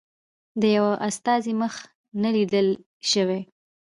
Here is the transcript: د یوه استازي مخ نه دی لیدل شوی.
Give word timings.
د 0.61 0.61
یوه 0.77 0.93
استازي 1.07 1.53
مخ 1.61 1.75
نه 2.21 2.29
دی 2.33 2.35
لیدل 2.43 2.67
شوی. 3.11 3.41